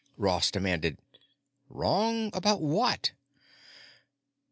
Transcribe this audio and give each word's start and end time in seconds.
Ross 0.17 0.49
demanded, 0.49 0.97
"Wrong 1.69 2.31
about 2.33 2.59
what?" 2.59 3.11